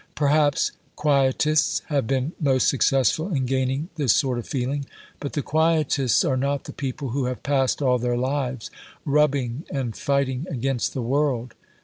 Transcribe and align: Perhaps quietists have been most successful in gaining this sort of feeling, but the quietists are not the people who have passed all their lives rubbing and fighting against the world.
Perhaps 0.15 0.71
quietists 0.95 1.83
have 1.89 2.07
been 2.07 2.31
most 2.39 2.67
successful 2.67 3.31
in 3.31 3.45
gaining 3.45 3.89
this 3.97 4.13
sort 4.13 4.39
of 4.39 4.47
feeling, 4.47 4.85
but 5.19 5.33
the 5.33 5.43
quietists 5.43 6.25
are 6.25 6.35
not 6.37 6.63
the 6.63 6.73
people 6.73 7.09
who 7.09 7.25
have 7.25 7.43
passed 7.43 7.83
all 7.83 7.99
their 7.99 8.17
lives 8.17 8.71
rubbing 9.05 9.63
and 9.69 9.95
fighting 9.95 10.47
against 10.49 10.95
the 10.95 11.03
world. 11.03 11.53